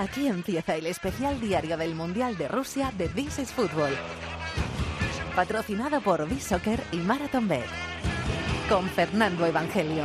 [0.00, 3.92] Aquí empieza el especial diario del Mundial de Rusia de This is Football.
[5.36, 7.66] Patrocinado por B-Soccer y Marathon Bet.
[8.70, 10.04] Con Fernando Evangelio.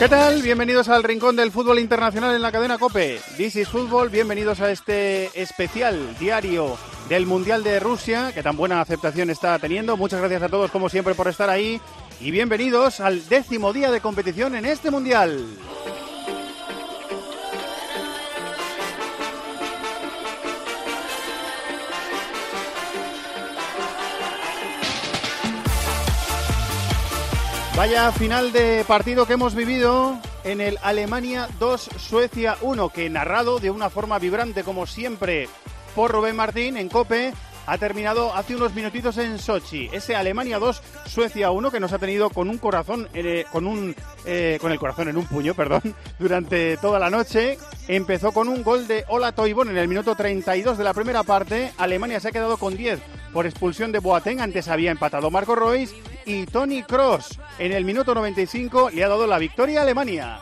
[0.00, 0.40] ¿Qué tal?
[0.40, 3.20] Bienvenidos al Rincón del Fútbol Internacional en la cadena COPE.
[3.36, 6.78] This is Fútbol, bienvenidos a este especial diario
[7.10, 9.98] del Mundial de Rusia, que tan buena aceptación está teniendo.
[9.98, 11.82] Muchas gracias a todos, como siempre, por estar ahí.
[12.18, 15.44] Y bienvenidos al décimo día de competición en este Mundial.
[27.80, 33.58] Vaya final de partido que hemos vivido en el Alemania 2, Suecia 1, que narrado
[33.58, 35.48] de una forma vibrante como siempre
[35.94, 37.32] por Rubén Martín en Cope,
[37.66, 39.88] ha terminado hace unos minutitos en Sochi.
[39.92, 43.96] Ese Alemania 2, Suecia 1 que nos ha tenido con un corazón, eh, con un,
[44.26, 45.80] eh, con el corazón en un puño, perdón,
[46.18, 47.56] durante toda la noche.
[47.88, 51.72] Empezó con un gol de Ola Toivon en el minuto 32 de la primera parte.
[51.78, 53.00] Alemania se ha quedado con 10
[53.32, 54.42] por expulsión de Boateng.
[54.42, 59.26] Antes había empatado Marco Royce y Tony Cross en el minuto 95 le ha dado
[59.26, 60.40] la victoria a Alemania.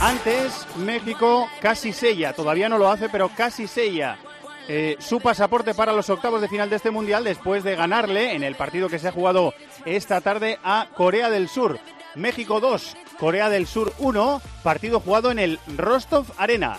[0.00, 4.18] Antes, México casi sella, todavía no lo hace, pero casi sella
[4.66, 8.42] eh, su pasaporte para los octavos de final de este Mundial después de ganarle en
[8.42, 9.52] el partido que se ha jugado
[9.84, 11.78] esta tarde a Corea del Sur.
[12.14, 16.78] México 2, Corea del Sur 1, partido jugado en el Rostov Arena.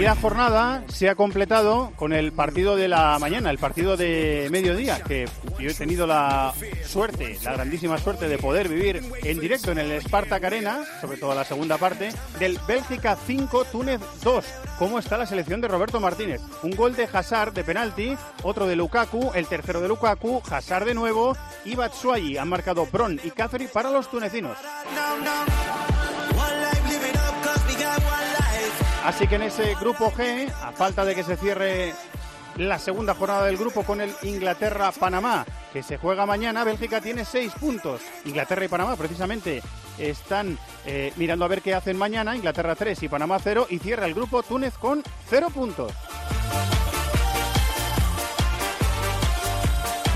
[0.00, 4.48] Y la jornada se ha completado con el partido de la mañana, el partido de
[4.50, 5.28] mediodía, que
[5.58, 6.54] yo he tenido la
[6.86, 11.34] suerte, la grandísima suerte de poder vivir en directo en el Spartak Arena, sobre todo
[11.34, 14.42] la segunda parte, del Bélgica 5, Túnez 2.
[14.78, 16.40] ¿Cómo está la selección de Roberto Martínez?
[16.62, 20.94] Un gol de Hazard de penalti, otro de Lukaku, el tercero de Lukaku, Hazard de
[20.94, 22.38] nuevo y Batshuayi.
[22.38, 24.56] Han marcado Bron y Cáceres para los tunecinos.
[29.04, 31.94] Así que en ese grupo G, a falta de que se cierre
[32.56, 37.52] la segunda jornada del grupo con el Inglaterra-Panamá, que se juega mañana, Bélgica tiene seis
[37.58, 38.02] puntos.
[38.26, 39.62] Inglaterra y Panamá precisamente
[39.98, 42.36] están eh, mirando a ver qué hacen mañana.
[42.36, 45.92] Inglaterra 3 y Panamá 0 y cierra el grupo Túnez con cero puntos.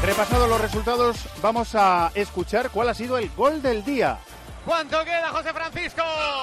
[0.05, 4.19] Repasados los resultados, vamos a escuchar cuál ha sido el gol del día.
[4.65, 6.03] ¿Cuánto queda, José Francisco?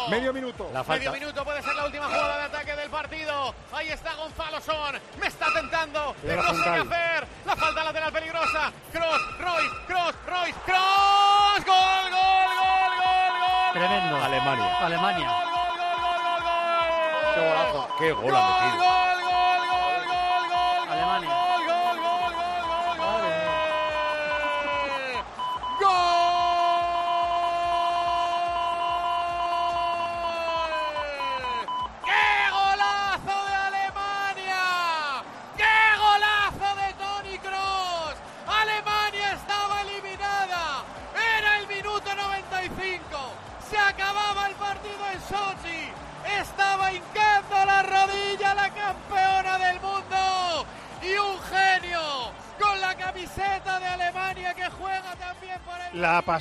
[0.10, 0.70] Medio minuto.
[0.72, 3.56] La Medio minuto puede ser la última jugada de ataque del partido.
[3.74, 5.00] Ahí está Gonzalo Son.
[5.20, 6.16] Me está tentando.
[6.24, 7.28] No sé qué hacer.
[7.46, 8.72] La falta lateral peligrosa.
[8.92, 11.66] Cross, Royce, Cross, Royce, Cross.
[11.66, 13.74] Gol, gol, gol, gol, gol.
[13.74, 14.16] Tremendo.
[14.24, 14.78] Alemania.
[14.86, 15.28] Alemania.
[15.32, 17.34] Gol, gol, gol, gol, gol, gol.
[17.34, 17.88] Qué golazo.
[17.98, 18.84] Qué gol ha metido.
[18.86, 19.21] gol,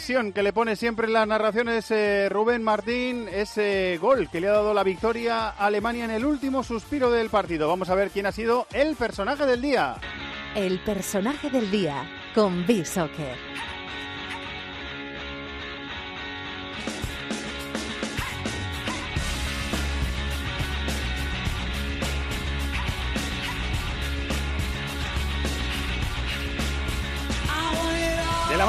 [0.00, 4.52] que le pone siempre en las narraciones eh, Rubén Martín, ese gol que le ha
[4.52, 7.68] dado la victoria a Alemania en el último suspiro del partido.
[7.68, 9.96] Vamos a ver quién ha sido el personaje del día.
[10.54, 13.49] El personaje del día con B-Soccer.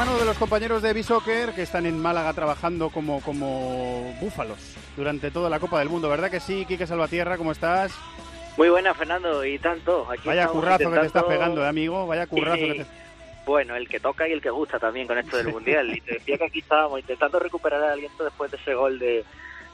[0.05, 4.57] Mano de los compañeros de B-Soccer que están en Málaga trabajando como, como búfalos
[4.97, 6.65] durante toda la Copa del Mundo, ¿verdad que sí?
[6.65, 7.93] Quique Salvatierra, ¿cómo estás?
[8.57, 10.07] Muy buena, Fernando, y tanto.
[10.09, 12.07] Aquí Vaya currazo que te estás intentando- pegando, ¿eh, amigo.
[12.07, 12.85] Vaya currazo que te...
[13.45, 15.95] Bueno, el que toca y el que gusta también con esto del Mundial.
[15.95, 19.23] Y te decía que aquí estábamos intentando recuperar el aliento después de ese gol de,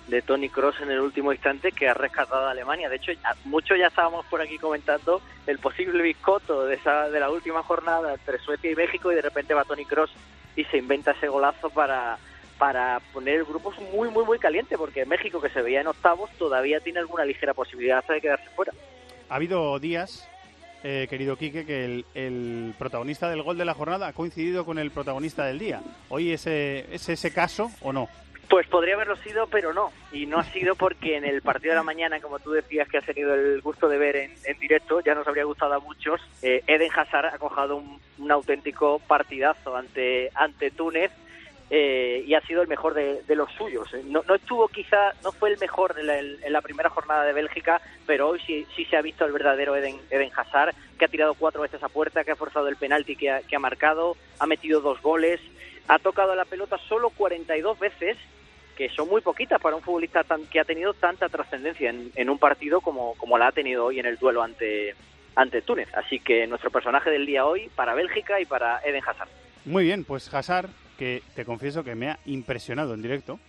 [0.08, 2.90] de Tony Cross en el último instante que ha rescatado a Alemania.
[2.90, 3.12] De hecho,
[3.46, 8.14] muchos ya estábamos por aquí comentando el posible biscoto de, esa, de la última jornada
[8.14, 10.12] entre Suecia y México y de repente va Tony Cross
[10.56, 12.18] y se inventa ese golazo para,
[12.58, 16.30] para poner el grupo muy, muy, muy caliente porque México, que se veía en octavos,
[16.38, 18.74] todavía tiene alguna ligera posibilidad de quedarse fuera.
[19.30, 20.28] Ha habido días,
[20.84, 24.80] eh, querido Quique, que el, el protagonista del gol de la jornada ha coincidido con
[24.80, 25.82] el protagonista del día.
[26.08, 28.08] ¿Hoy ese, es ese caso o no?
[28.58, 29.92] Pues podría haberlo sido, pero no.
[30.12, 32.98] Y no ha sido porque en el partido de la mañana, como tú decías que
[32.98, 36.64] has tenido el gusto de ver en, directo, ya nos habría gustado a muchos, eh,
[36.66, 41.12] Eden Hazard ha cojado un, auténtico partidazo ante, ante Túnez
[41.70, 43.94] eh, y ha sido el mejor de, los suyos.
[43.94, 48.30] Eh, No, estuvo quizá, no fue el mejor en la, primera jornada de Bélgica, pero
[48.30, 51.62] hoy sí, sí se ha visto el verdadero Eden, Eden Hazard, que ha tirado cuatro
[51.62, 55.40] veces a puerta, que ha forzado el penalti que ha marcado, ha metido dos goles,
[55.88, 58.18] ha tocado la pelota solo 42 veces
[58.78, 62.30] que son muy poquitas para un futbolista tan, que ha tenido tanta trascendencia en, en
[62.30, 64.94] un partido como, como la ha tenido hoy en el duelo ante,
[65.36, 65.90] ante Túnez.
[65.96, 69.30] Así que nuestro personaje del día hoy para Bélgica y para Eden Hazard.
[69.66, 73.40] Muy bien, pues Hazard, que te confieso que me ha impresionado en directo.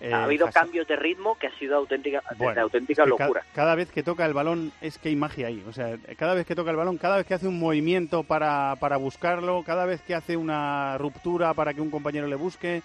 [0.00, 3.06] Eh, ha habido Hazard- cambios de ritmo que ha sido auténtica, de Bueno, auténtica es
[3.06, 3.42] que locura.
[3.54, 5.62] Cada, vez que toca el balón es que hay magia ahí.
[5.68, 8.74] O sea, cada vez que toca el balón, cada vez que hace un movimiento para,
[8.80, 12.82] para buscarlo, cada vez que hace una ruptura para que un compañero le busque,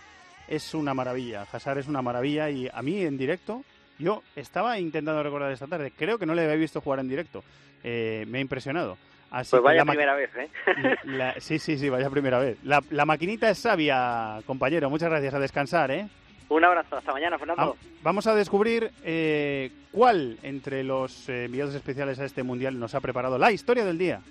[0.49, 1.45] es una maravilla.
[1.51, 3.63] Hazard es una maravilla y a mí en directo,
[3.97, 7.43] yo estaba intentando recordar esta tarde, creo que no le había visto jugar en directo.
[7.83, 8.97] Eh, me ha impresionado.
[9.31, 10.49] Así Pues vaya la primera vez, ¿eh?
[11.03, 12.57] la- sí, sí, sí, vaya primera vez.
[12.63, 14.89] La, la maquinita es sabia, compañero.
[14.89, 15.33] Muchas gracias.
[15.35, 16.07] A descansar, ¿eh?
[16.49, 17.73] Un abrazo, hasta mañana, Fernando.
[17.79, 22.95] Va- Vamos a descubrir eh, cuál entre los eh, enviados especiales a este mundial nos
[22.95, 24.21] ha preparado la historia del día.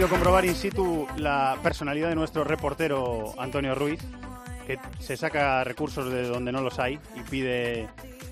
[0.00, 4.00] Podido comprobar in situ la personalidad de nuestro reportero Antonio Ruiz,
[4.66, 7.86] que se saca recursos de donde no los hay y pide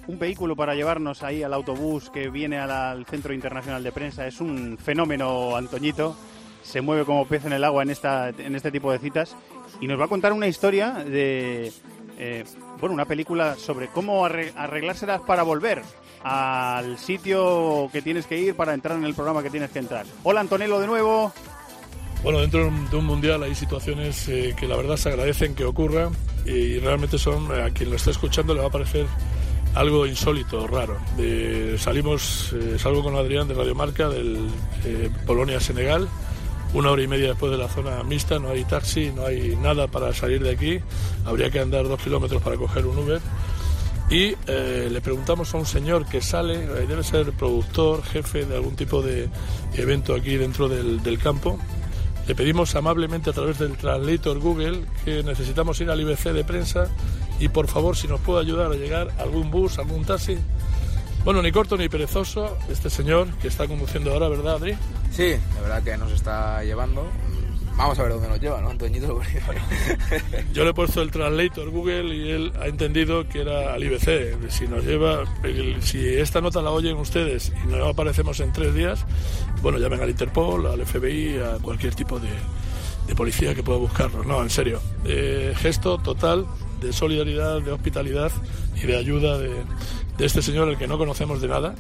[0.06, 4.26] un vehículo para llevarnos ahí al autobús que viene al Centro Internacional de Prensa.
[4.26, 6.16] Es un fenómeno, Antoñito.
[6.62, 9.36] Se mueve como pez en el agua en, esta, en este tipo de citas
[9.78, 11.70] y nos va a contar una historia de,
[12.18, 12.44] eh,
[12.80, 15.82] bueno, una película sobre cómo arre- arreglárselas para volver
[16.24, 20.06] al sitio que tienes que ir para entrar en el programa que tienes que entrar.
[20.22, 21.30] Hola Antonello de nuevo.
[22.22, 22.60] Bueno, dentro
[22.90, 26.10] de un- mundial hay situaciones eh, que la verdad se agradecen que ocurran
[26.44, 29.06] y realmente son, eh, a quien lo está escuchando le va a parecer
[29.74, 30.96] algo insólito, raro.
[31.78, 34.36] Salimos, eh, salgo con Adrián de Radio Marca del
[34.84, 36.08] eh, Polonia-Senegal,
[36.74, 39.86] una hora y media después de la zona mixta, no hay taxi, no hay nada
[39.86, 40.80] para salir de aquí,
[41.24, 43.20] habría que andar dos kilómetros para coger un Uber.
[44.10, 48.56] Y eh, le preguntamos a un señor que sale, eh, debe ser productor, jefe de
[48.56, 49.28] algún tipo de
[49.74, 51.58] evento aquí dentro del campo.
[52.28, 56.86] Le pedimos amablemente a través del translator Google que necesitamos ir al IBC de prensa
[57.40, 60.36] y por favor si nos puede ayudar a llegar algún bus, algún taxi.
[61.24, 64.76] Bueno, ni corto ni perezoso, este señor que está conduciendo ahora, ¿verdad, Adri?
[65.10, 67.10] Sí, la verdad que nos está llevando.
[67.78, 69.20] Vamos a ver dónde nos lleva, ¿no, Antoñito?
[70.52, 74.50] Yo le he puesto el translator Google y él ha entendido que era al IBC.
[74.50, 75.22] Si nos lleva,
[75.80, 79.06] si esta nota la oyen ustedes y no aparecemos en tres días,
[79.62, 82.30] bueno, llamen al Interpol, al FBI, a cualquier tipo de,
[83.06, 84.26] de policía que pueda buscarnos.
[84.26, 84.80] No, en serio.
[85.04, 86.46] Eh, gesto total
[86.80, 88.32] de solidaridad, de hospitalidad
[88.74, 89.50] y de ayuda de,
[90.18, 91.76] de este señor, el que no conocemos de nada.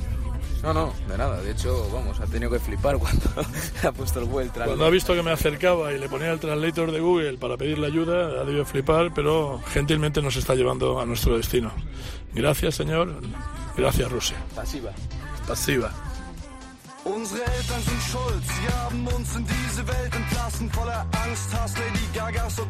[0.62, 1.40] No, no, de nada.
[1.40, 3.26] De hecho, vamos, ha tenido que flipar cuando
[3.82, 4.64] ha puesto el vuelta.
[4.64, 7.86] Cuando ha visto que me acercaba y le ponía el translator de Google para pedirle
[7.86, 11.72] ayuda, ha debido flipar, pero gentilmente nos está llevando a nuestro destino.
[12.34, 13.20] Gracias, señor.
[13.76, 14.36] Gracias, Rusia.
[14.54, 14.90] Pasiva.
[15.46, 15.92] Pasiva.
[17.14, 22.06] Unsere Eltern sind schuld, sie haben uns in diese Welt entlassen, voller Angst, Hass, Lady
[22.14, 22.68] Gagas und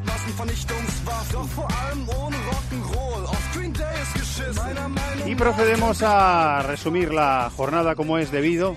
[5.26, 8.76] Y procedemos a resumir la jornada como es debido.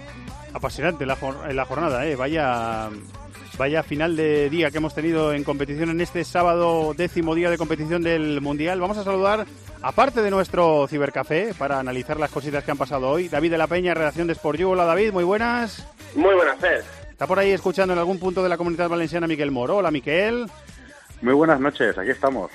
[0.54, 1.18] Apasionante la,
[1.52, 2.16] la jornada, ¿eh?
[2.16, 2.90] Vaya,
[3.62, 7.60] vaya final de día que hemos tenido en competición en este sábado décimo día de
[7.60, 8.82] competición del Mundial.
[8.82, 9.46] Vamos a saludar,
[9.84, 13.68] aparte de nuestro cibercafé, para analizar las cositas que han pasado hoy, David de la
[13.68, 14.70] Peña, redacción de Sport You.
[14.72, 15.88] Hola David, muy buenas.
[16.16, 16.84] Muy buenas, Fer.
[17.12, 19.78] Está por ahí escuchando en algún punto de la comunidad valenciana Miquel Moro.
[19.78, 20.48] Hola Miquel.
[21.22, 22.50] Muy buenas noches, aquí estamos.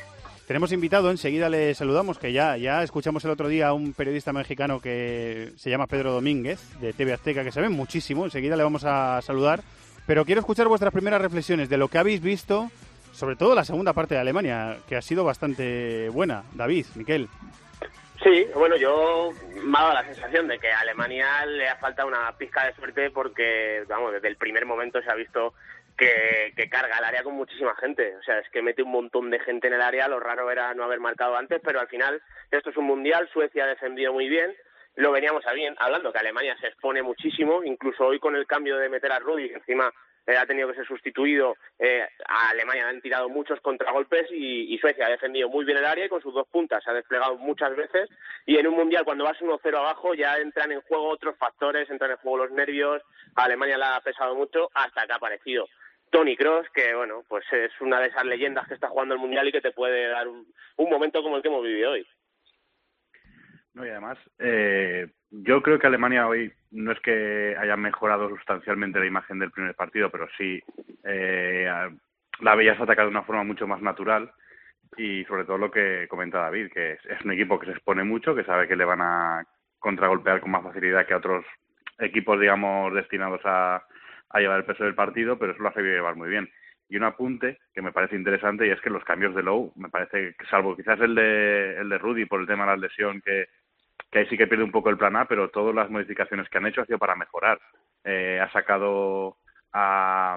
[0.48, 4.32] Tenemos invitado, enseguida le saludamos, que ya, ya escuchamos el otro día a un periodista
[4.32, 8.82] mexicano que se llama Pedro Domínguez, de TV Azteca, que sabe muchísimo, enseguida le vamos
[8.84, 9.62] a saludar.
[10.06, 12.70] Pero quiero escuchar vuestras primeras reflexiones de lo que habéis visto,
[13.12, 16.44] sobre todo la segunda parte de Alemania, que ha sido bastante buena.
[16.54, 17.28] David, Miquel.
[18.22, 19.30] Sí, bueno, yo
[19.62, 22.74] me ha dado la sensación de que a Alemania le ha faltado una pizca de
[22.74, 25.54] suerte porque, vamos, desde el primer momento se ha visto
[25.96, 28.16] que, carga el área con muchísima gente.
[28.16, 30.08] O sea, es que mete un montón de gente en el área.
[30.08, 33.28] Lo raro era no haber marcado antes, pero al final esto es un mundial.
[33.32, 34.54] Suecia ha defendido muy bien.
[34.96, 35.44] Lo veníamos
[35.78, 37.62] hablando, que Alemania se expone muchísimo.
[37.62, 39.92] Incluso hoy con el cambio de meter a Rudy, que encima
[40.26, 41.56] eh, ha tenido que ser sustituido.
[41.78, 46.06] Eh, a Alemania han tirado muchos contragolpes y, Suecia ha defendido muy bien el área
[46.06, 48.08] y con sus dos puntas se ha desplegado muchas veces.
[48.46, 52.12] Y en un mundial, cuando vas 1-0 abajo, ya entran en juego otros factores, entran
[52.12, 53.02] en juego los nervios.
[53.34, 55.68] A Alemania le ha pesado mucho hasta que ha aparecido
[56.10, 59.46] Tony Cross, que bueno, pues es una de esas leyendas que está jugando el mundial
[59.46, 62.06] y que te puede dar un, un momento como el que hemos vivido hoy.
[63.76, 68.98] No, y además, eh, yo creo que Alemania hoy no es que haya mejorado sustancialmente
[68.98, 70.62] la imagen del primer partido, pero sí
[71.04, 71.70] eh,
[72.40, 74.32] la veías atacar de una forma mucho más natural
[74.96, 78.34] y sobre todo lo que comenta David, que es, un equipo que se expone mucho,
[78.34, 79.44] que sabe que le van a
[79.78, 81.44] contragolpear con más facilidad que a otros
[81.98, 83.84] equipos, digamos, destinados a,
[84.36, 86.48] llevar el peso del partido, pero eso lo hace llevar muy bien.
[86.88, 89.90] Y un apunte que me parece interesante y es que los cambios de Lowe, me
[89.90, 93.48] parece salvo quizás el de, el de Rudy por el tema de la lesión que,
[94.10, 96.58] que ahí sí que pierde un poco el plan A, pero todas las modificaciones que
[96.58, 97.58] han hecho ha sido para mejorar.
[98.04, 99.36] Eh, ha sacado
[99.72, 100.36] a,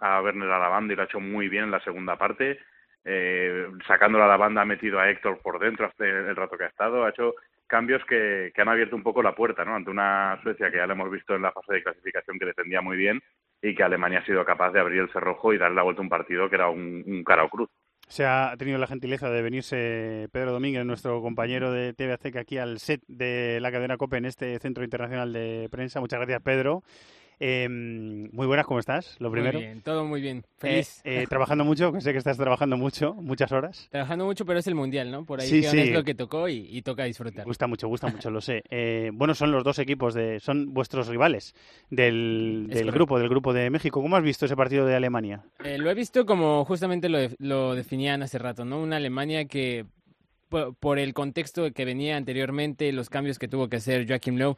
[0.00, 2.58] a Werner a la banda y lo ha hecho muy bien en la segunda parte.
[3.04, 6.64] Eh, sacándola a la banda ha metido a Héctor por dentro hasta el rato que
[6.64, 7.04] ha estado.
[7.04, 7.34] Ha hecho
[7.66, 9.74] cambios que, que han abierto un poco la puerta ¿no?
[9.74, 12.80] ante una Suecia que ya lo hemos visto en la fase de clasificación que defendía
[12.80, 13.22] muy bien
[13.62, 16.04] y que Alemania ha sido capaz de abrir el cerrojo y darle la vuelta a
[16.04, 17.70] un partido que era un, un cara o cruz.
[18.12, 22.58] Se ha tenido la gentileza de venirse Pedro Domínguez, nuestro compañero de TV Azteca, aquí
[22.58, 25.98] al set de la cadena COPE en este Centro Internacional de Prensa.
[25.98, 26.82] Muchas gracias, Pedro.
[27.40, 29.16] Eh, muy buenas, ¿cómo estás?
[29.18, 29.58] Lo primero.
[29.58, 30.44] Muy bien, todo muy bien.
[30.58, 31.00] Feliz.
[31.04, 33.88] Eh, eh, trabajando mucho, que sé que estás trabajando mucho, muchas horas.
[33.90, 35.24] Trabajando mucho, pero es el mundial, ¿no?
[35.24, 37.44] Por ahí sí, es lo que tocó y, y, toca disfrutar.
[37.44, 38.62] Gusta mucho, gusta mucho, lo sé.
[38.70, 41.54] Eh, bueno, son los dos equipos de, son vuestros rivales
[41.90, 44.00] del, del grupo, del grupo de México.
[44.00, 45.42] ¿Cómo has visto ese partido de Alemania?
[45.64, 48.80] Eh, lo he visto como justamente lo, lo definían hace rato, ¿no?
[48.80, 49.86] Una Alemania que
[50.48, 54.56] por, por el contexto que venía anteriormente, los cambios que tuvo que hacer Joachim Löw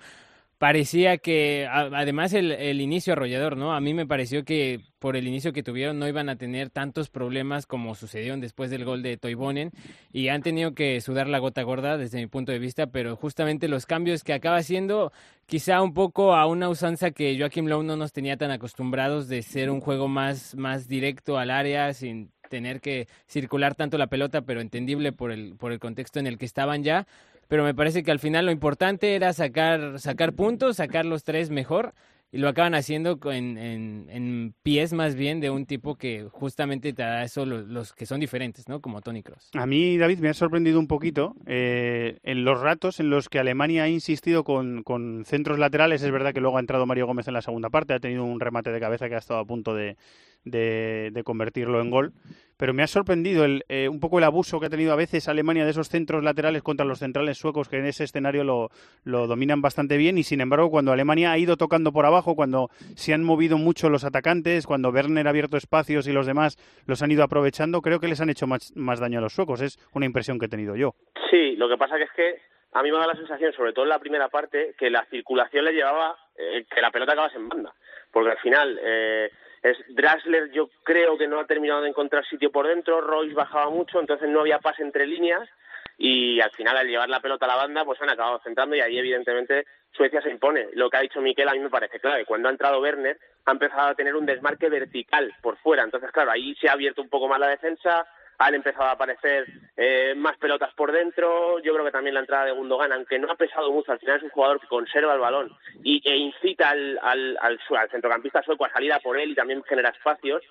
[0.64, 3.74] parecía que, además el, el, inicio arrollador, ¿no?
[3.74, 7.10] A mí me pareció que por el inicio que tuvieron no iban a tener tantos
[7.10, 9.72] problemas como sucedieron después del gol de Toivonen
[10.10, 13.68] y han tenido que sudar la gota gorda desde mi punto de vista, pero justamente
[13.68, 15.12] los cambios que acaba haciendo
[15.44, 19.42] quizá un poco a una usanza que Joachim Lowe no nos tenía tan acostumbrados de
[19.42, 24.40] ser un juego más, más directo al área sin tener que circular tanto la pelota,
[24.40, 27.06] pero entendible por el, por el contexto en el que estaban ya
[27.48, 31.50] pero me parece que al final lo importante era sacar, sacar puntos, sacar los tres
[31.50, 31.94] mejor,
[32.32, 36.92] y lo acaban haciendo en, en, en pies más bien de un tipo que justamente
[36.92, 38.80] te da eso los, los que son diferentes, ¿no?
[38.80, 39.50] Como Tony Cross.
[39.54, 43.38] A mí, David, me ha sorprendido un poquito eh, en los ratos en los que
[43.38, 46.02] Alemania ha insistido con, con centros laterales.
[46.02, 48.40] Es verdad que luego ha entrado Mario Gómez en la segunda parte, ha tenido un
[48.40, 49.96] remate de cabeza que ha estado a punto de,
[50.44, 52.12] de, de convertirlo en gol.
[52.56, 55.28] Pero me ha sorprendido el, eh, un poco el abuso que ha tenido a veces
[55.28, 58.68] Alemania de esos centros laterales contra los centrales suecos que en ese escenario lo,
[59.02, 62.68] lo dominan bastante bien y sin embargo cuando Alemania ha ido tocando por abajo, cuando
[62.94, 67.02] se han movido mucho los atacantes, cuando Werner ha abierto espacios y los demás los
[67.02, 69.60] han ido aprovechando, creo que les han hecho más, más daño a los suecos.
[69.60, 70.94] Es una impresión que he tenido yo.
[71.30, 72.40] Sí, lo que pasa que es que
[72.72, 75.64] a mí me da la sensación, sobre todo en la primera parte, que la circulación
[75.64, 77.72] le llevaba eh, que la pelota acabase en banda.
[78.12, 79.30] Porque al final, eh,
[79.64, 83.70] es Drasler yo creo que no ha terminado de encontrar sitio por dentro, Royce bajaba
[83.70, 85.48] mucho, entonces no había pase entre líneas
[85.96, 88.82] y al final al llevar la pelota a la banda pues han acabado centrando y
[88.82, 90.68] ahí evidentemente Suecia se impone.
[90.74, 92.26] Lo que ha dicho Miquel a mí me parece clave.
[92.26, 96.30] Cuando ha entrado Werner ha empezado a tener un desmarque vertical por fuera, entonces claro,
[96.30, 98.06] ahí se ha abierto un poco más la defensa,
[98.38, 101.58] han empezado a aparecer eh, más pelotas por dentro.
[101.60, 104.16] Yo creo que también la entrada de Gundogan, aunque no ha pesado mucho, al final
[104.16, 108.42] es un jugador que conserva el balón y, e incita al, al, al, al, centrocampista
[108.42, 110.42] sueco a salir a por él y también genera espacios.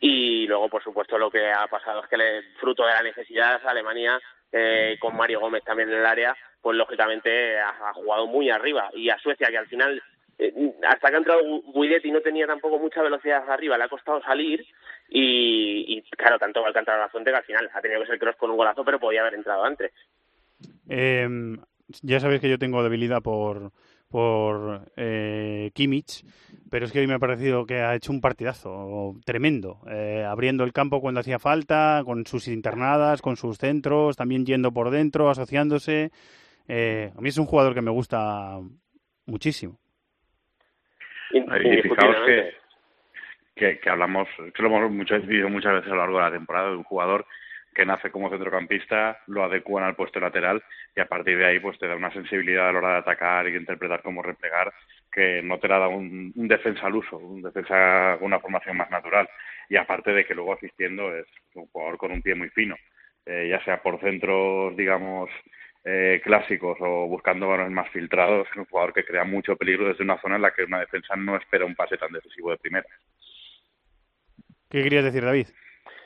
[0.00, 3.60] Y luego, por supuesto, lo que ha pasado es que, le, fruto de la necesidad,
[3.66, 4.20] Alemania,
[4.50, 8.90] eh, con Mario Gómez también en el área, pues lógicamente ha, ha jugado muy arriba.
[8.94, 10.02] Y a Suecia, que al final
[10.48, 14.22] eh, hasta que ha entrado Guidetti no tenía tampoco mucha velocidad arriba, le ha costado
[14.22, 14.64] salir
[15.08, 18.50] y, claro, tanto Alcántara la fuente que al final ha tenido que ser Cross con
[18.50, 19.92] un golazo, pero podía haber entrado antes.
[20.88, 21.28] Eh,
[22.02, 23.72] ya sabéis que yo tengo debilidad por
[24.12, 26.24] por eh, Kimmich,
[26.70, 30.64] pero es que hoy me ha parecido que ha hecho un partidazo tremendo, eh, abriendo
[30.64, 35.30] el campo cuando hacía falta, con sus internadas, con sus centros, también yendo por dentro,
[35.30, 36.12] asociándose.
[36.68, 38.60] Eh, a mí es un jugador que me gusta
[39.24, 39.80] muchísimo.
[41.32, 42.54] Y, fijaos que,
[43.54, 46.70] que, que, hablamos, que lo hemos muchas, muchas veces a lo largo de la temporada,
[46.70, 47.26] de un jugador
[47.74, 50.62] que nace como centrocampista, lo adecuan al puesto lateral
[50.94, 53.48] y a partir de ahí pues te da una sensibilidad a la hora de atacar
[53.48, 54.72] y interpretar cómo replegar
[55.10, 58.90] que no te la da un, defensa al uso, un defensa con una formación más
[58.90, 59.28] natural.
[59.68, 62.76] Y aparte de que luego asistiendo es un jugador con un pie muy fino,
[63.26, 65.30] eh, ya sea por centros, digamos,
[65.84, 70.04] eh, clásicos o buscando balones más filtrados, es un jugador que crea mucho peligro desde
[70.04, 72.86] una zona en la que una defensa no espera un pase tan decisivo de primera.
[74.70, 75.48] ¿Qué querías decir, David?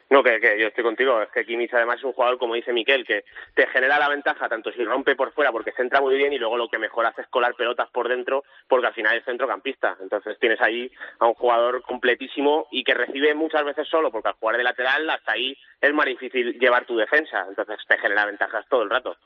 [0.08, 1.20] No, que, yo estoy contigo.
[1.20, 4.48] Es que Kimmich además es un jugador, como dice Miquel, que te genera la ventaja
[4.48, 7.06] tanto si rompe por fuera porque se entra muy bien y luego lo que mejor
[7.06, 9.96] hace es colar pelotas por dentro porque al final es centrocampista.
[10.00, 14.34] Entonces tienes ahí a un jugador completísimo y que recibe muchas veces solo porque al
[14.34, 17.44] jugar de lateral hasta ahí es más difícil llevar tu defensa.
[17.48, 19.16] Entonces te genera ventajas todo el rato.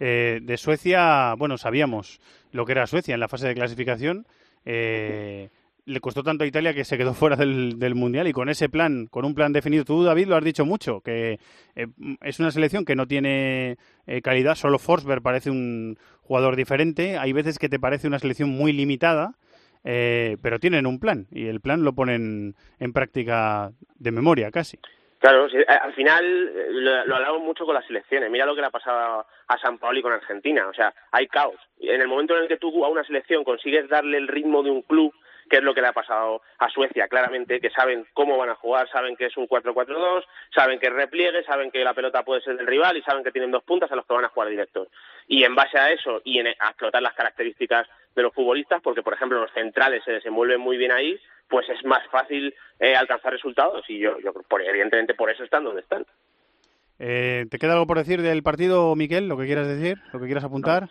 [0.00, 2.20] Eh, de Suecia, bueno, sabíamos
[2.52, 4.26] lo que era Suecia en la fase de clasificación.
[4.64, 5.50] Eh,
[5.88, 9.06] le costó tanto a Italia que se quedó fuera del, Mundial y con ese plan,
[9.06, 11.40] con un plan definido, tú David lo has dicho mucho, que
[11.74, 11.86] eh,
[12.22, 17.32] es una selección que no tiene eh, calidad, solo Forsberg parece un jugador diferente, hay
[17.32, 19.34] veces que te parece una selección muy limitada,
[19.84, 24.78] eh, pero tienen un plan y el plan lo ponen en práctica de memoria casi.
[25.18, 26.52] Claro, al final
[26.84, 28.30] lo, lo, hablamos mucho con las selecciones.
[28.30, 30.68] Mira lo que le ha pasado a San Paulo y con Argentina.
[30.68, 31.56] O sea, hay caos.
[31.80, 34.70] En el momento en el que tú a una selección consigues darle el ritmo de
[34.70, 35.12] un club,
[35.50, 38.54] que es lo que le ha pasado a Suecia, claramente, que saben cómo van a
[38.54, 42.42] jugar, saben que es un 4-4-2, saben que es repliegue, saben que la pelota puede
[42.42, 44.50] ser del rival y saben que tienen dos puntas a los que van a jugar
[44.50, 44.88] directos.
[45.26, 49.02] Y en base a eso y en, a explotar las características de los futbolistas, porque
[49.02, 53.32] por ejemplo los centrales se desenvuelven muy bien ahí, pues es más fácil eh, alcanzar
[53.32, 54.32] resultados y yo, yo
[54.66, 56.04] evidentemente por eso están donde están.
[57.00, 59.28] Eh, ¿Te queda algo por decir del partido, Miquel?
[59.28, 59.98] ¿Lo que quieras decir?
[60.12, 60.88] ¿Lo que quieras apuntar?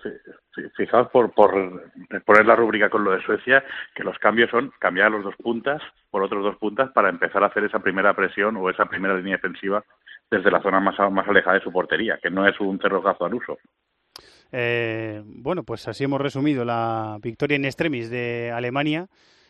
[0.75, 1.91] fijaos por, por
[2.25, 5.81] poner la rúbrica con lo de Suecia, que los cambios son cambiar los dos puntas
[6.09, 9.35] por otros dos puntas para empezar a hacer esa primera presión o esa primera línea
[9.35, 9.83] defensiva
[10.31, 13.35] desde la zona más, más alejada de su portería, que no es un cerrojazo al
[13.35, 13.57] uso.
[14.51, 19.07] Eh, bueno, pues así hemos resumido la victoria en extremis de Alemania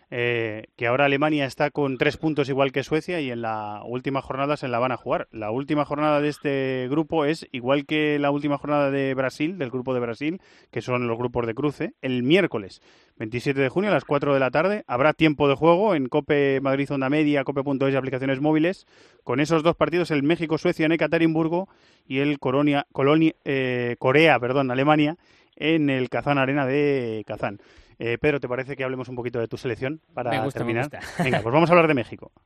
[0.10, 4.22] eh, que ahora Alemania está con tres puntos igual que Suecia y en la última
[4.22, 5.28] jornada se la van a jugar.
[5.32, 9.70] La última jornada de este grupo es igual que la última jornada de Brasil, del
[9.70, 10.42] grupo de Brasil,
[10.72, 12.82] que son los grupos de cruce, el miércoles
[13.18, 14.84] 27 de junio a las 4 de la tarde.
[14.88, 18.86] Habrá tiempo de juego en Cope Madrid Onda Media, Cope.es y aplicaciones móviles.
[19.24, 21.68] Con esos dos partidos, el México-Suecia en Ekaterimburgo
[22.08, 25.18] y el Colonia, Colonia, eh, Corea, perdón, Alemania
[25.58, 27.60] en el Kazán Arena de Kazán.
[28.00, 30.90] Eh, Pedro, ¿te parece que hablemos un poquito de tu selección para terminar?
[31.24, 32.32] Venga, pues vamos a hablar de México.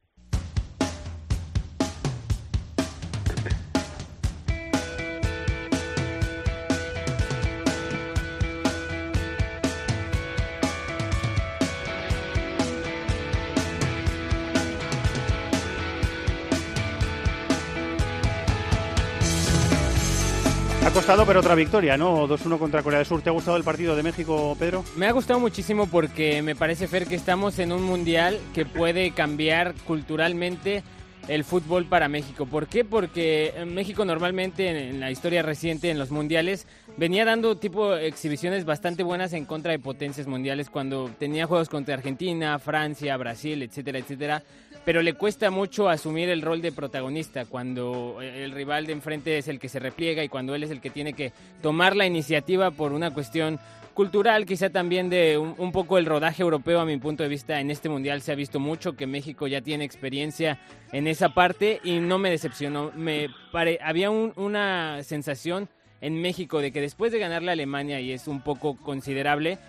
[20.83, 22.27] Ha costado, pero otra victoria, ¿no?
[22.27, 23.21] 2-1 contra Corea del Sur.
[23.21, 24.83] ¿Te ha gustado el partido de México, Pedro?
[24.95, 29.11] Me ha gustado muchísimo porque me parece, Fer, que estamos en un mundial que puede
[29.11, 30.83] cambiar culturalmente
[31.27, 32.47] el fútbol para México.
[32.47, 32.83] ¿Por qué?
[32.83, 36.65] Porque México normalmente en la historia reciente en los mundiales
[36.97, 41.93] venía dando tipo exhibiciones bastante buenas en contra de potencias mundiales cuando tenía juegos contra
[41.93, 44.43] Argentina, Francia, Brasil, etcétera, etcétera
[44.85, 49.47] pero le cuesta mucho asumir el rol de protagonista cuando el rival de enfrente es
[49.47, 52.71] el que se repliega y cuando él es el que tiene que tomar la iniciativa
[52.71, 53.59] por una cuestión
[53.93, 57.69] cultural, quizá también de un, poco el rodaje europeo a mi punto de vista en
[57.69, 60.59] este mundial se ha visto mucho que México ya tiene experiencia
[60.91, 66.71] en esa parte y no me decepcionó, me pare, había una sensación en México de
[66.71, 69.59] que después de ganarle a Alemania y es un poco considerable,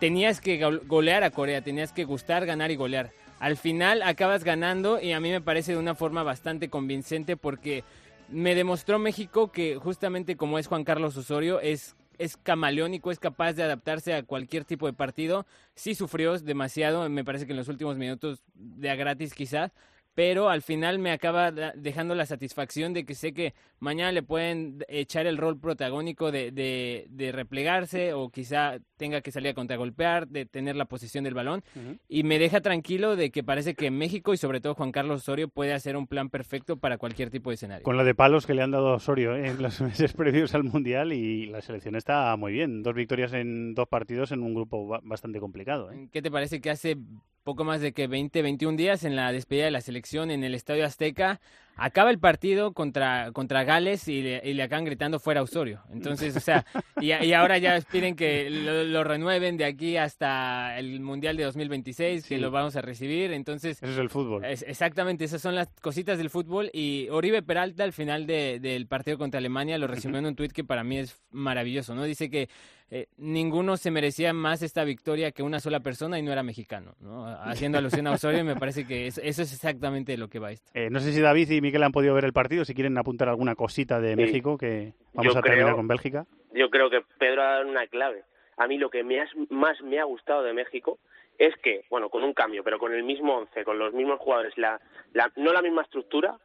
[0.00, 3.10] tenías que golear a Corea, tenías que gustar, ganar y golear
[3.44, 7.84] al final acabas ganando y a mí me parece de una forma bastante convincente porque
[8.30, 13.52] me demostró México que justamente como es Juan Carlos Osorio es es camaleónico, es capaz
[13.52, 15.44] de adaptarse a cualquier tipo de partido.
[15.74, 19.72] Sí sufrió demasiado, me parece que en los últimos minutos de a gratis quizás,
[20.14, 24.84] pero al final me acaba dejando la satisfacción de que sé que mañana le pueden
[24.88, 30.46] echar el rol protagónico de, de, replegarse o quizá tenga que salir a contragolpear, de
[30.46, 31.62] tener la posición del balón
[32.08, 35.48] y me deja tranquilo de que parece que México y sobre todo Juan Carlos Osorio
[35.48, 37.82] puede hacer un plan perfecto para cualquier tipo de escenario.
[37.82, 39.48] Con la de palos que le han dado a Osorio ¿eh?
[39.48, 43.74] en los meses previos al Mundial y la selección está muy bien, dos victorias en
[43.74, 45.90] dos partidos en un grupo bastante complicado.
[45.90, 46.08] ¿eh?
[46.12, 46.96] ¿Qué te parece que hace
[47.44, 50.54] poco más de que 20, 21 días en la despedida de la selección en el
[50.54, 51.40] Estadio Azteca.
[51.76, 55.82] Acaba el partido contra, contra Gales y le, y le acaban gritando fuera Osorio.
[55.92, 56.64] Entonces, o sea,
[57.00, 61.44] y, y ahora ya piden que lo, lo renueven de aquí hasta el Mundial de
[61.44, 62.40] 2026, que Sí.
[62.40, 63.32] lo vamos a recibir.
[63.32, 64.44] Entonces, Eso es el fútbol.
[64.44, 66.70] es- exactamente, esas son las cositas del fútbol.
[66.72, 70.52] Y Oribe Peralta al final de- del partido contra Alemania lo resumió en un tuit
[70.52, 72.04] que para mí es maravilloso, ¿no?
[72.04, 72.48] Dice que
[72.90, 76.94] eh, ninguno se merecía más esta victoria que una sola persona y no era mexicano,
[77.00, 77.26] ¿no?
[77.26, 80.70] Haciendo alusión a Osorio, me parece que es- eso es exactamente lo que va esto.
[80.74, 83.28] Eh, no sé si David y Miguel han podido ver el partido, si quieren apuntar
[83.28, 84.16] alguna cosita de Sí.
[84.16, 86.26] México, que vamos Yo a terminar creo- con Bélgica.
[86.52, 88.22] yo creo que Pedro ha dado una clave.
[88.56, 90.98] A mí lo que me has- más me ha gustado de México
[91.38, 94.56] es que, bueno, con un cambio, pero con el mismo once, con los mismos jugadores,
[94.56, 94.80] la,
[95.12, 96.38] la- no la misma estructura,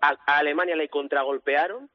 [0.00, 1.88] a, a Alemania le contragolpearon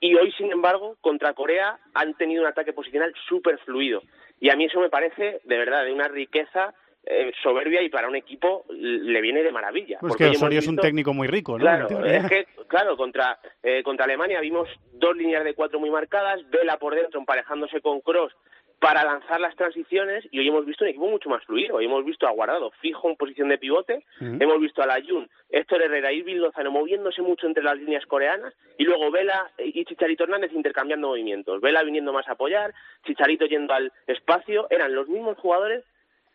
[0.00, 4.02] y hoy, sin embargo, contra Corea han tenido un ataque posicional súper fluido.
[4.40, 8.08] Y a mí eso me parece, de verdad, de una riqueza eh, soberbia y para
[8.08, 9.98] un equipo le viene de maravilla.
[10.00, 11.64] Pues Porque que Osorio es un técnico muy rico, ¿no?
[11.64, 16.48] Claro, es que, claro, contra, eh, contra Alemania vimos dos líneas de cuatro muy marcadas,
[16.50, 18.32] Vela por dentro emparejándose con Cross
[18.78, 21.76] para lanzar las transiciones y hoy hemos visto un equipo mucho más fluido.
[21.76, 25.82] Hoy hemos visto a Guardado fijo en posición de pivote, hemos visto a Layun, Héctor
[25.82, 30.24] Herrera y Bill Lozano moviéndose mucho entre las líneas coreanas y luego Vela y Chicharito
[30.24, 31.60] Hernández intercambiando movimientos.
[31.60, 32.74] Vela viniendo más a apoyar,
[33.06, 35.84] Chicharito yendo al espacio, eran los mismos jugadores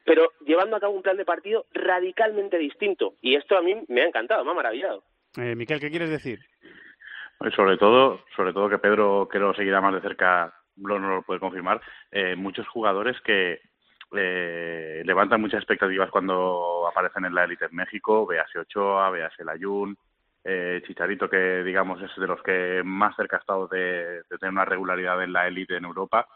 [0.07, 3.15] pero llevando a cabo un plan de partido radicalmente distinto.
[3.21, 5.03] Y esto a mí me ha encantado, me ha maravillado.
[5.35, 6.39] Eh, Miquel, ¿qué quieres decir?
[7.37, 11.09] Pues sobre todo, sobre todo que Pedro, que lo seguirá más de cerca, lo, no
[11.09, 13.59] lo puede confirmar, eh, muchos jugadores que
[14.15, 19.97] eh, levantan muchas expectativas cuando aparecen en la élite en México, véase Ochoa, véase Layún,
[20.45, 24.53] eh, Chicharito, que digamos es de los que más cerca ha estado de, de tener
[24.53, 26.29] una regularidad en la élite en Europa.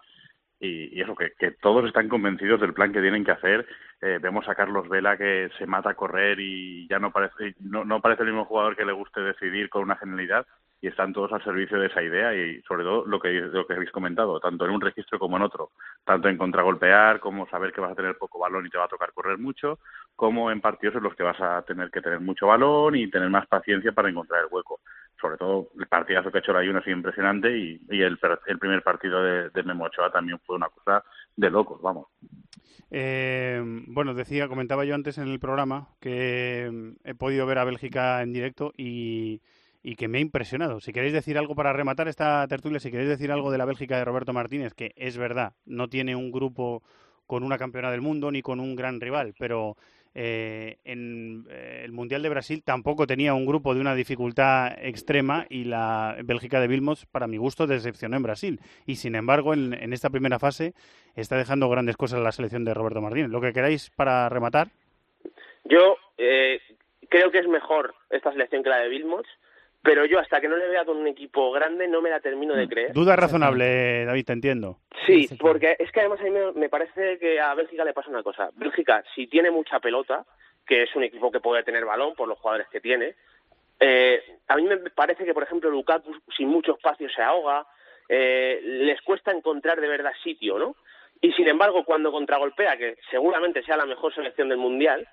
[0.63, 3.67] Y, eso, que, que todos están convencidos del plan que tienen que hacer.
[3.99, 7.83] Eh, vemos a Carlos Vela que se mata a correr y ya no parece, no,
[7.83, 10.45] no parece el mismo jugador que le guste decidir con una genialidad
[10.81, 13.73] y están todos al servicio de esa idea y sobre todo lo que, lo que
[13.73, 15.69] habéis comentado, tanto en un registro como en otro,
[16.03, 18.89] tanto en contragolpear como saber que vas a tener poco balón y te va a
[18.89, 19.77] tocar correr mucho,
[20.15, 23.29] como en partidos en los que vas a tener que tener mucho balón y tener
[23.29, 24.79] más paciencia para encontrar el hueco.
[25.21, 28.59] Sobre todo el partidazo que ha hecho la ha sido impresionante y, y el, el
[28.59, 31.03] primer partido de, de Memo Ochoa también fue una cosa
[31.35, 32.07] de locos, vamos.
[32.89, 37.63] Eh, bueno, decía, comentaba yo antes en el programa que mm, he podido ver a
[37.63, 39.41] Bélgica en directo y,
[39.83, 40.79] y que me ha impresionado.
[40.79, 43.97] Si queréis decir algo para rematar esta tertulia, si queréis decir algo de la Bélgica
[43.97, 46.83] de Roberto Martínez, que es verdad, no tiene un grupo
[47.25, 49.77] con una campeona del mundo ni con un gran rival, pero
[50.13, 55.45] eh, en eh, el Mundial de Brasil tampoco tenía un grupo de una dificultad extrema
[55.49, 58.59] y la Bélgica de Vilmos, para mi gusto, decepcionó en Brasil.
[58.85, 60.73] Y sin embargo, en, en esta primera fase
[61.15, 63.29] está dejando grandes cosas la selección de Roberto Martínez.
[63.29, 64.69] Lo que queráis para rematar.
[65.65, 66.59] Yo eh,
[67.09, 69.25] creo que es mejor esta selección que la de Vilmos,
[69.81, 72.55] pero yo hasta que no le vea con un equipo grande no me la termino
[72.55, 72.93] de creer.
[72.93, 74.77] Duda razonable, David, te entiendo.
[75.05, 78.09] Sí, porque es que además a mí me, me parece que a Bélgica le pasa
[78.09, 78.49] una cosa.
[78.53, 80.25] Bélgica, si tiene mucha pelota,
[80.65, 83.15] que es un equipo que puede tener balón por los jugadores que tiene,
[83.83, 87.65] eh, a mí me parece que, por ejemplo, Lukaku sin mucho espacio se ahoga,
[88.07, 90.75] eh, les cuesta encontrar de verdad sitio, ¿no?
[91.19, 95.07] Y sin embargo, cuando contragolpea, que seguramente sea la mejor selección del Mundial,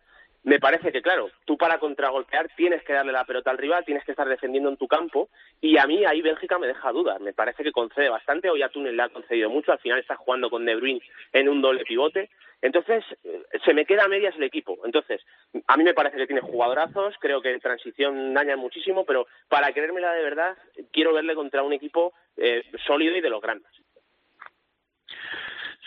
[0.44, 4.04] me parece que, claro, tú para contragolpear tienes que darle la pelota al rival, tienes
[4.04, 5.28] que estar defendiendo en tu campo,
[5.60, 7.20] y a mí ahí Bélgica me deja dudas.
[7.20, 10.16] Me parece que concede bastante, hoy a Túnez le ha concedido mucho, al final está
[10.16, 11.00] jugando con De
[11.32, 12.30] en un doble pivote.
[12.60, 14.78] Entonces, eh, se me queda a medias el equipo.
[14.84, 15.20] Entonces,
[15.66, 19.72] a mí me parece que tiene jugadorazos, creo que en transición dañan muchísimo, pero para
[19.72, 20.56] querérmela de verdad,
[20.92, 23.70] quiero verle contra un equipo eh, sólido y de los grandes.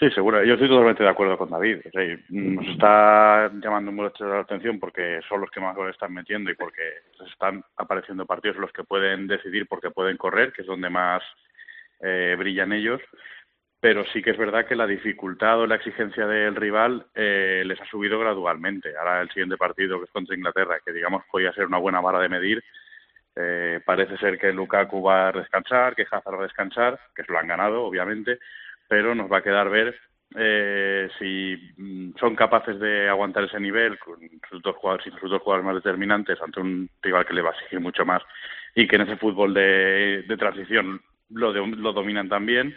[0.02, 0.44] Sí, seguro.
[0.44, 1.82] Yo estoy totalmente de acuerdo con David.
[1.86, 6.12] O sea, nos está llamando mucho la atención porque son los que más goles están
[6.12, 6.82] metiendo y porque
[7.32, 11.22] están apareciendo partidos los que pueden decidir porque pueden correr, que es donde más
[12.00, 13.00] eh, brillan ellos.
[13.80, 17.80] Pero sí que es verdad que la dificultad o la exigencia del rival eh, les
[17.80, 18.98] ha subido gradualmente.
[18.98, 22.18] Ahora el siguiente partido, que es contra Inglaterra, que digamos podría ser una buena vara
[22.18, 22.64] de medir,
[23.36, 27.32] eh, parece ser que Lukaku va a descansar, que Hazard va a descansar, que se
[27.32, 28.40] lo han ganado, obviamente,
[28.92, 29.96] pero nos va a quedar ver
[30.36, 35.42] eh, si mm, son capaces de aguantar ese nivel con sus dos jugadores sus dos
[35.42, 38.22] jugadores más determinantes ante un rival que le va a exigir mucho más
[38.76, 41.00] y que en ese fútbol de, de transición
[41.30, 42.76] lo, de- lo dominan también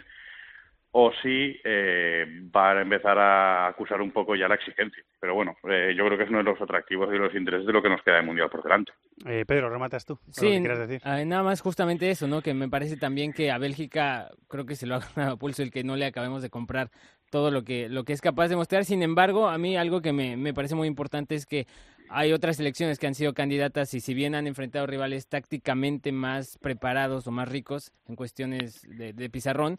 [0.97, 5.03] o si eh, van a empezar a acusar un poco ya la exigencia.
[5.19, 7.67] Pero bueno, eh, yo creo que es uno de los atractivos y de los intereses
[7.67, 8.93] de lo que nos queda de Mundial por delante.
[9.25, 10.17] Eh, Pedro, rematas tú.
[10.29, 11.01] Sí, lo que quieras decir.
[11.03, 12.41] ah, nada más justamente eso, ¿no?
[12.41, 15.63] Que me parece también que a Bélgica creo que se lo ha ganado a pulso
[15.63, 16.91] el que no le acabemos de comprar
[17.29, 18.85] todo lo que, lo que es capaz de mostrar.
[18.85, 21.67] Sin embargo, a mí algo que me, me parece muy importante es que
[22.07, 26.57] hay otras selecciones que han sido candidatas y si bien han enfrentado rivales tácticamente más
[26.57, 29.77] preparados o más ricos en cuestiones de, de pizarrón,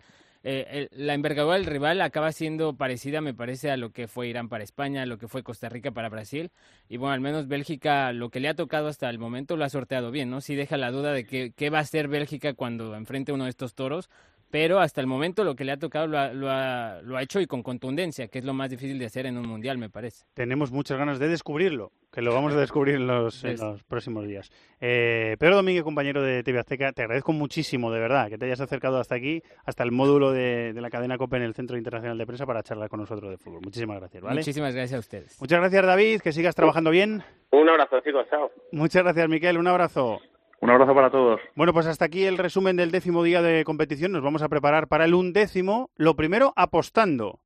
[0.49, 4.49] eh, la envergadura del rival acaba siendo parecida, me parece, a lo que fue Irán
[4.49, 6.53] para España, a lo que fue Costa Rica para Brasil.
[6.89, 9.69] Y bueno, al menos Bélgica, lo que le ha tocado hasta el momento, lo ha
[9.69, 10.41] sorteado bien, ¿no?
[10.41, 13.51] Sí deja la duda de que, qué va a hacer Bélgica cuando enfrente uno de
[13.51, 14.09] estos toros,
[14.51, 17.23] pero hasta el momento lo que le ha tocado lo ha, lo, ha, lo ha,
[17.23, 19.91] hecho y con contundencia, que es lo más difícil de hacer en un mundial, me
[19.91, 20.25] parece.
[20.35, 24.27] Tenemos muchas ganas de descubrirlo, que lo vamos a descubrir en los, en los próximos
[24.27, 24.51] días.
[24.81, 28.61] Eh, Pedro Domínguez, compañero de TV Azteca, te agradezco muchísimo, de verdad, que te hayas
[28.61, 32.17] acercado hasta aquí, hasta el módulo de, de la cadena COPE en el Centro Internacional
[32.19, 33.61] de Prensa para charlar con nosotros de fútbol.
[33.63, 34.37] Muchísimas gracias, ¿vale?
[34.37, 35.41] Muchísimas gracias a ustedes.
[35.41, 37.23] Muchas gracias, David, que sigas trabajando bien.
[37.51, 38.51] Un abrazo, chicos, chao.
[38.73, 40.21] Muchas gracias, Miquel, un abrazo.
[40.67, 41.41] Un abrazo para todos.
[41.55, 44.11] Bueno, pues hasta aquí el resumen del décimo día de competición.
[44.11, 45.91] Nos vamos a preparar para el undécimo.
[45.95, 47.39] Lo primero, apostando.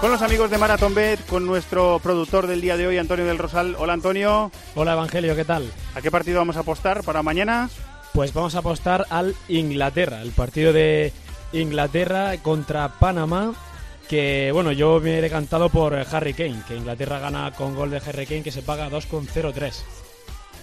[0.00, 3.38] Con los amigos de Marathon Bet, con nuestro productor del día de hoy, Antonio del
[3.38, 3.76] Rosal.
[3.78, 4.50] Hola, Antonio.
[4.74, 5.70] Hola, Evangelio, ¿qué tal?
[5.94, 7.70] ¿A qué partido vamos a apostar para mañana?
[8.12, 11.12] Pues vamos a apostar al Inglaterra, el partido de
[11.52, 13.54] Inglaterra contra Panamá
[14.10, 17.98] que bueno, yo me he decantado por Harry Kane, que Inglaterra gana con gol de
[17.98, 19.72] Harry Kane que se paga 2,03.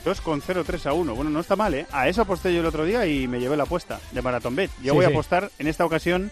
[0.06, 1.16] 2,03 a 1.
[1.16, 1.86] Bueno, no está mal, ¿eh?
[1.92, 4.70] A eso aposté yo el otro día y me llevé la apuesta de Marathon Bet.
[4.84, 5.14] Yo Sí, voy a sí.
[5.14, 6.30] apostar en esta ocasión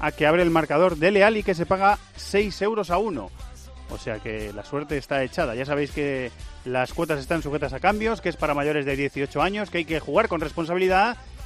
[0.00, 3.30] a que abre el marcador de Leal y que se paga 6 euros a 1.
[3.90, 5.54] O sea que la suerte está echada.
[5.54, 6.30] Ya sabéis que
[6.64, 9.84] las cuotas están sujetas a cambios, que es para mayores de 18 años, que hay
[9.84, 11.18] que jugar con responsabilidad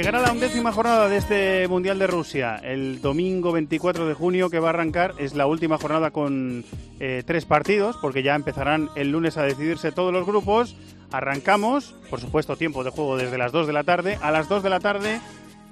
[0.00, 2.56] llegará la undécima jornada de este Mundial de Rusia.
[2.56, 6.64] El domingo 24 de junio que va a arrancar es la última jornada con
[7.00, 10.74] eh, tres partidos, porque ya empezarán el lunes a decidirse todos los grupos.
[11.12, 14.18] Arrancamos, por supuesto, tiempo de juego desde las 2 de la tarde.
[14.22, 15.20] A las 2 de la tarde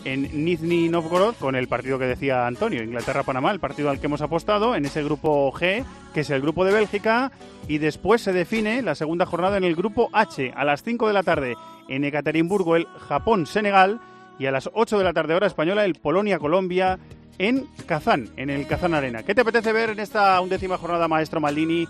[0.05, 4.21] en Nizhny Novgorod con el partido que decía Antonio, Inglaterra-Panamá, el partido al que hemos
[4.21, 7.33] apostado, en ese grupo G, que es el grupo de Bélgica,
[7.67, 11.15] y después se define la segunda jornada en el grupo H, a las 5 de
[11.15, 11.55] la tarde
[11.89, 14.03] en Ekaterimburgo, el Japón-Senegal,
[14.39, 16.99] y a las 8 de la tarde hora española, el Polonia-Colombia
[17.39, 19.23] en Kazán, en el Kazán Arena.
[19.23, 21.89] ¿Qué te apetece ver en esta undécima jornada, maestro Maldini?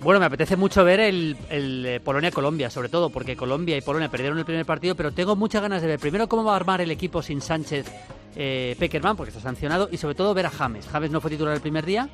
[0.00, 4.38] Bueno, me apetece mucho ver el, eh, Polonia-Colombia, sobre todo porque Colombia y Polonia perdieron
[4.38, 6.90] el primer partido, pero tengo muchas ganas de ver primero cómo va a armar el
[6.90, 7.86] equipo sin Sánchez
[8.34, 10.88] eh, Peckerman, porque está sancionado, y sobre todo ver a James.
[10.88, 12.08] James no fue titular el primer día,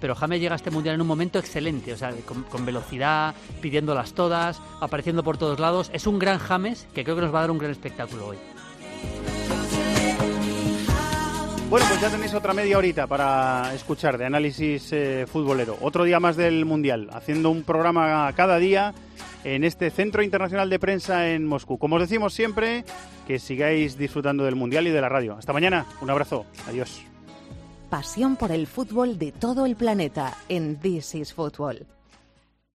[0.00, 3.34] pero James llega a este mundial en un momento excelente, o sea, con, con velocidad,
[3.60, 5.90] pidiéndolas todas, apareciendo por todos lados.
[5.92, 8.36] Es un gran James que creo que nos va a dar un gran espectáculo hoy.
[11.74, 15.76] Bueno, pues ya tenéis otra media horita para escuchar de análisis eh, futbolero.
[15.80, 18.94] Otro día más del Mundial, haciendo un programa cada día
[19.42, 21.76] en este Centro Internacional de Prensa en Moscú.
[21.76, 22.84] Como os decimos siempre,
[23.26, 25.34] que sigáis disfrutando del Mundial y de la radio.
[25.36, 27.02] Hasta mañana, un abrazo, adiós.
[27.90, 31.88] Pasión por el fútbol de todo el planeta en This is Football.